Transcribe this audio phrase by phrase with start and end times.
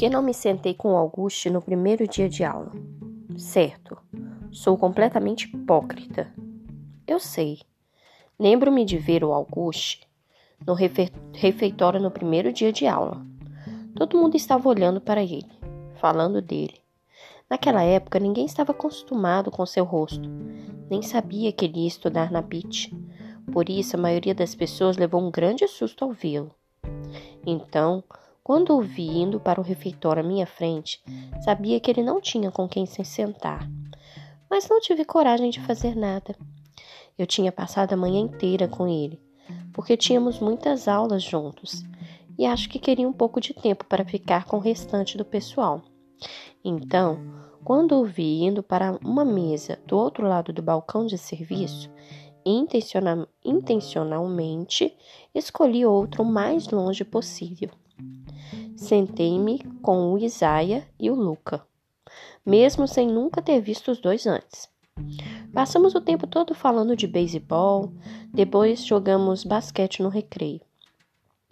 [0.00, 2.72] que não me sentei com Auguste no primeiro dia de aula?
[3.36, 3.98] Certo,
[4.50, 6.32] sou completamente hipócrita.
[7.06, 7.60] Eu sei.
[8.38, 10.08] Lembro-me de ver o Auguste
[10.66, 13.20] no refeitório no primeiro dia de aula.
[13.94, 15.50] Todo mundo estava olhando para ele,
[15.96, 16.80] falando dele.
[17.50, 20.30] Naquela época, ninguém estava acostumado com seu rosto,
[20.88, 22.94] nem sabia que ele ia estudar na BIT.
[23.52, 26.54] Por isso, a maioria das pessoas levou um grande susto ao vê-lo.
[27.44, 28.04] Então,
[28.50, 31.00] quando o vi indo para o refeitório à minha frente,
[31.44, 33.70] sabia que ele não tinha com quem se sentar.
[34.50, 36.34] Mas não tive coragem de fazer nada.
[37.16, 39.22] Eu tinha passado a manhã inteira com ele,
[39.72, 41.84] porque tínhamos muitas aulas juntos,
[42.36, 45.80] e acho que queria um pouco de tempo para ficar com o restante do pessoal.
[46.64, 47.20] Então,
[47.62, 51.88] quando o vi indo para uma mesa do outro lado do balcão de serviço,
[52.44, 54.92] intencional, intencionalmente
[55.32, 57.70] escolhi outro o mais longe possível.
[58.80, 61.62] Sentei-me com o Isaia e o Luca,
[62.46, 64.70] mesmo sem nunca ter visto os dois antes.
[65.52, 67.92] Passamos o tempo todo falando de beisebol,
[68.32, 70.62] depois jogamos basquete no recreio.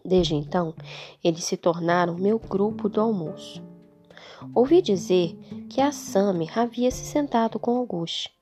[0.03, 0.75] Desde então,
[1.23, 3.63] eles se tornaram meu grupo do almoço.
[4.55, 5.37] Ouvi dizer
[5.69, 8.33] que a Summer havia se sentado com Auguste,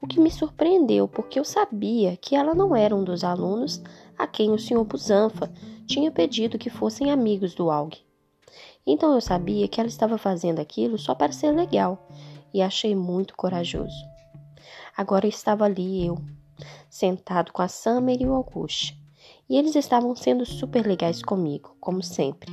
[0.00, 3.80] o que me surpreendeu porque eu sabia que ela não era um dos alunos
[4.18, 4.82] a quem o Sr.
[4.82, 5.48] Busanfa
[5.86, 8.02] tinha pedido que fossem amigos do Aug.
[8.86, 12.08] Então eu sabia que ela estava fazendo aquilo só para ser legal
[12.52, 14.04] e achei muito corajoso.
[14.96, 16.18] Agora estava ali eu,
[16.88, 19.00] sentado com a Summer e o Auguste.
[19.48, 22.50] E eles estavam sendo super legais comigo, como sempre.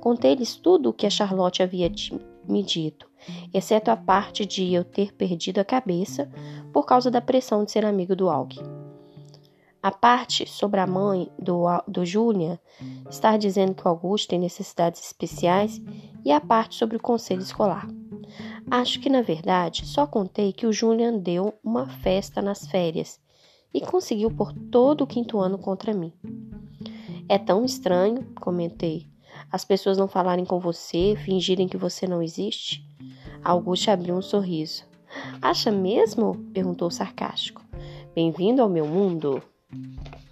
[0.00, 1.90] Contei-lhes tudo o que a Charlotte havia
[2.48, 3.08] me dito,
[3.52, 6.30] exceto a parte de eu ter perdido a cabeça
[6.72, 8.79] por causa da pressão de ser amigo do Aug.
[9.82, 12.58] A parte sobre a mãe do, do Julian
[13.08, 15.80] estar dizendo que o Augusto tem necessidades especiais
[16.22, 17.88] e a parte sobre o conselho escolar.
[18.70, 23.18] Acho que, na verdade, só contei que o Julian deu uma festa nas férias
[23.72, 26.12] e conseguiu por todo o quinto ano contra mim.
[27.26, 29.08] É tão estranho, comentei,
[29.50, 32.84] as pessoas não falarem com você, fingirem que você não existe?
[33.42, 34.84] Augusto abriu um sorriso.
[35.40, 36.36] Acha mesmo?
[36.52, 37.64] perguntou sarcástico.
[38.14, 39.42] Bem-vindo ao meu mundo.
[39.70, 40.29] Thank you.